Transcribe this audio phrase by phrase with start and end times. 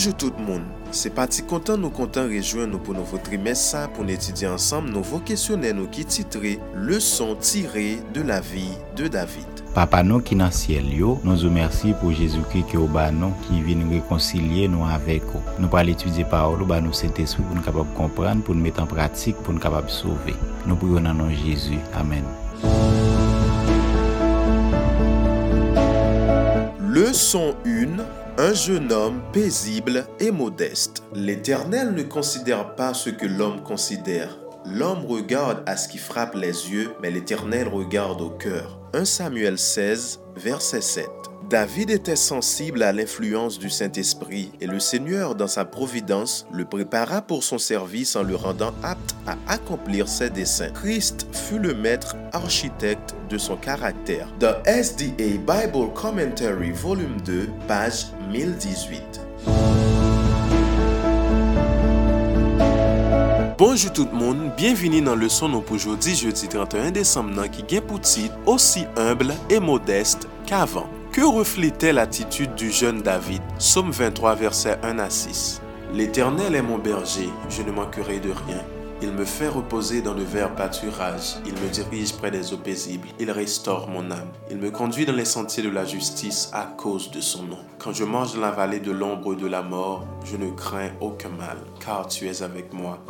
[0.00, 0.62] Bonjou tout moun,
[0.96, 4.86] se pati kontan nou kontan rejwen nou pou nouvo trimes sa pou nou etudi ansam
[4.88, 8.62] nouvo kesyonen nou ki titre Le son tire de la vi
[8.96, 9.60] de David.
[9.74, 13.10] Papa nou ki nan siel yo, nou zo mersi pou Jezou ki ki ou ba
[13.12, 15.42] nou ki vi nou rekoncilye nou avek ou.
[15.60, 18.80] Nou pal etudi paolo ba nou sente sou pou nou kapab kompran, pou nou met
[18.80, 20.32] an pratik, pou nou kapab souve.
[20.64, 21.76] Nou pou yon nan nou Jezou.
[22.00, 22.24] Amen.
[26.88, 28.00] Le son 1
[28.38, 31.02] Un jeune homme paisible et modeste.
[31.14, 34.38] L'Éternel ne considère pas ce que l'homme considère.
[34.64, 38.78] L'homme regarde à ce qui frappe les yeux, mais l'Éternel regarde au cœur.
[38.94, 41.08] 1 Samuel 16, verset 7.
[41.50, 47.22] David était sensible à l'influence du Saint-Esprit et le Seigneur, dans sa providence, le prépara
[47.22, 50.70] pour son service en le rendant apte à accomplir ses desseins.
[50.70, 54.28] Christ fut le maître architecte de son caractère.
[54.38, 59.02] The SDA Bible Commentary Volume 2, page 1018.
[63.58, 67.50] Bonjour tout le monde, bienvenue dans le son nou pou jeudi, jeudi 31 décembre nan
[67.50, 70.88] ki gen pou tit aussi humble et modeste qu'avant.
[71.12, 73.42] Que reflétait l'attitude du jeune David?
[73.58, 75.60] Somme 23, versets 1 à 6.
[75.92, 78.62] L'Éternel est mon berger, je ne manquerai de rien.
[79.02, 83.08] Il me fait reposer dans de verts pâturages, il me dirige près des eaux paisibles,
[83.18, 84.28] il restaure mon âme.
[84.52, 87.58] Il me conduit dans les sentiers de la justice à cause de son nom.
[87.78, 91.30] Quand je mange dans la vallée de l'ombre de la mort, je ne crains aucun
[91.30, 93.02] mal, car tu es avec moi.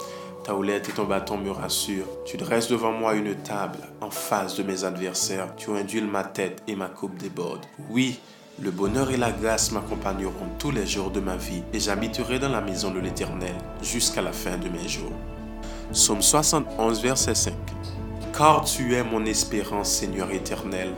[0.51, 2.09] Ta houlette et ton bâton me rassurent.
[2.25, 5.55] Tu dresses devant moi une table en face de mes adversaires.
[5.55, 7.65] Tu induis ma tête et ma coupe déborde.
[7.89, 8.19] Oui,
[8.61, 12.49] le bonheur et la grâce m'accompagneront tous les jours de ma vie et j'habiterai dans
[12.49, 15.13] la maison de l'Éternel jusqu'à la fin de mes jours.
[15.93, 17.55] Psaume 71, verset 5.
[18.37, 20.91] Car tu es mon espérance, Seigneur éternel,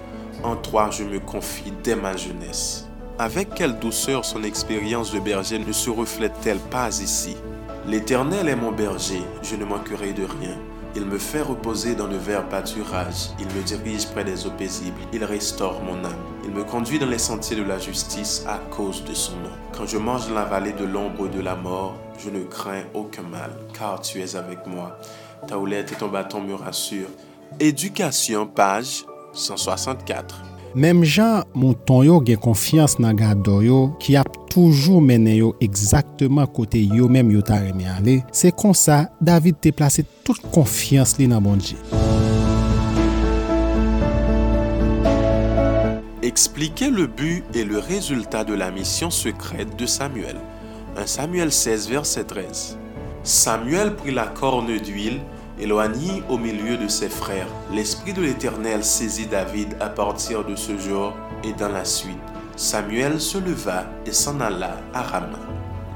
[0.42, 2.88] en toi je me confie dès ma jeunesse.
[3.18, 7.36] Avec quelle douceur son expérience de berger ne se reflète-t-elle pas ici?
[7.84, 10.56] L'Éternel est mon berger, je ne manquerai de rien.
[10.94, 15.00] Il me fait reposer dans de verts pâturages, il me dirige près des eaux paisibles,
[15.12, 16.12] il restaure mon âme.
[16.44, 19.50] Il me conduit dans les sentiers de la justice à cause de son nom.
[19.76, 23.22] Quand je mange dans la vallée de l'ombre de la mort, je ne crains aucun
[23.22, 24.96] mal, car tu es avec moi.
[25.48, 27.10] Ta houlette et ton bâton me rassurent.
[27.58, 30.51] Éducation, page 164.
[30.74, 36.48] Mem jan mouton yo gen konfians nan gado yo ki ap toujou menen yo ekzaktman
[36.56, 38.72] kote yo menm yo ta reme ale, se kon
[39.20, 41.76] David te plase tout konfians li nan bondje.
[46.22, 50.36] Expliquer le but et le résultat de la mission secrète de Samuel.
[50.96, 52.78] 1 Samuel 16, verset 13.
[53.24, 55.20] Samuel prit la corne d'huile
[55.58, 57.46] éloigné au milieu de ses frères.
[57.72, 61.14] L'Esprit de l'Éternel saisit David à partir de ce jour
[61.44, 62.16] et dans la suite.
[62.56, 65.38] Samuel se leva et s'en alla à Rama.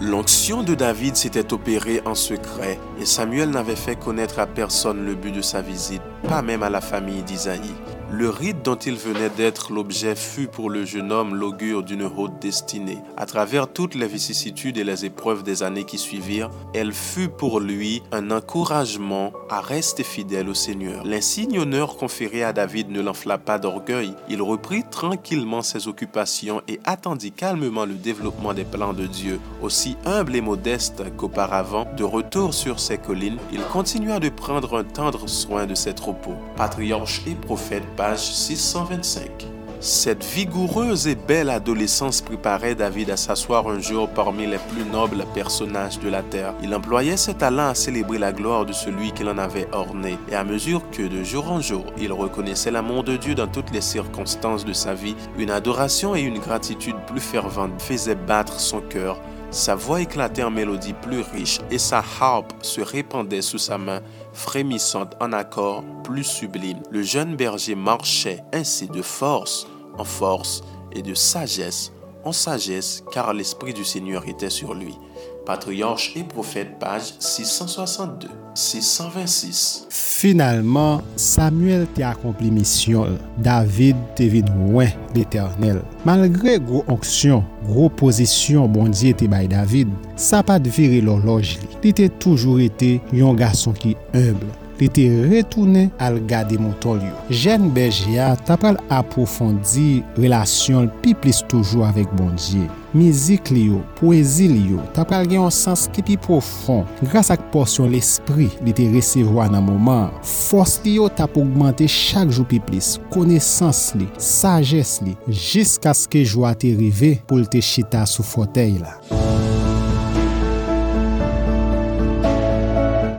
[0.00, 5.14] L'onction de David s'était opérée en secret et Samuel n'avait fait connaître à personne le
[5.14, 7.74] but de sa visite, pas même à la famille d'Isaïe.
[8.08, 12.40] Le rite dont il venait d'être l'objet fut pour le jeune homme l'augure d'une haute
[12.40, 12.98] destinée.
[13.16, 17.58] À travers toutes les vicissitudes et les épreuves des années qui suivirent, elle fut pour
[17.58, 21.04] lui un encouragement à rester fidèle au Seigneur.
[21.04, 24.14] L'insigne honneur conféré à David ne l'enfla pas d'orgueil.
[24.28, 29.40] Il reprit tranquillement ses occupations et attendit calmement le développement des plans de Dieu.
[29.62, 34.84] Aussi humble et modeste qu'auparavant, de retour sur ses collines, il continua de prendre un
[34.84, 36.36] tendre soin de ses troupeaux.
[36.56, 39.46] Patriarche et prophète page 625.
[39.80, 45.24] Cette vigoureuse et belle adolescence préparait David à s'asseoir un jour parmi les plus nobles
[45.34, 46.54] personnages de la terre.
[46.62, 50.18] Il employait ses talents à célébrer la gloire de celui qui l'en avait orné.
[50.30, 53.72] Et à mesure que de jour en jour, il reconnaissait l'amour de Dieu dans toutes
[53.72, 58.82] les circonstances de sa vie, une adoration et une gratitude plus ferventes faisaient battre son
[58.82, 59.20] cœur.
[59.50, 64.00] Sa voix éclatait en mélodie plus riche et sa harpe se répandait sous sa main
[64.32, 66.82] frémissante en accord plus sublime.
[66.90, 69.66] Le jeune berger marchait ainsi de force
[69.98, 70.62] en force
[70.92, 71.92] et de sagesse
[72.26, 74.98] en sagesse, car l'Esprit du Seigneur était sur lui.
[75.47, 78.28] Patriarche et Prophète, page 662.
[78.57, 79.87] 626.
[79.91, 83.15] Finalman, Samuel te akompli misyon.
[83.45, 85.83] David te vin wè l'Eternel.
[86.09, 91.72] Malgre gro onksyon, gro pozisyon bondye te bay David, sa pa devire l'orloj li.
[91.84, 94.66] Li te toujou ete yon gason ki humble.
[94.80, 97.14] li te retoune al gade moutol yo.
[97.30, 102.66] Jen Bergia tapal aprofondi relasyon pi plis toujou avèk bondye.
[102.96, 106.86] Mizik li yo, poezi li yo, tapal gen yon sens ki pi profon.
[107.02, 112.32] Gras ak porsyon l'esprit li te resevoa nan mouman, fos li yo tap augmente chak
[112.32, 117.60] jou pi plis, konesans li, sajes li, jisk aske jou a te rive pou te
[117.64, 118.96] chita sou fotey la.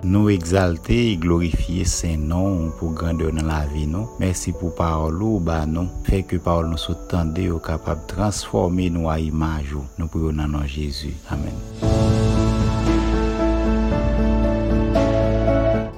[0.08, 4.08] Nou exalte e glorifiye sen non pou grandeur nan la vi nou.
[4.22, 5.92] Mersi pou parolou ba nou.
[6.08, 9.84] Fek ke parol nou sou tende ou kapab transforme nou a imaj ou.
[10.00, 11.12] Nou pou yo nanon Jezu.
[11.28, 11.87] Amen.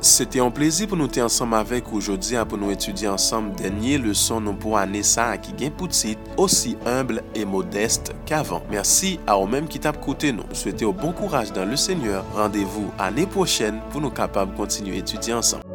[0.09, 4.41] C'était un plaisir pour nous être ensemble avec aujourd'hui pour nous étudier ensemble dernier leçon
[4.41, 8.61] nous pour année ça qui petit aussi humble et modeste qu'avant.
[8.71, 10.43] Merci à vous-même qui t'a côté nous.
[10.51, 12.25] Souhaitez au bon courage dans le Seigneur.
[12.33, 15.68] Rendez-vous année prochaine pour nous capables de continuer à étudier ensemble.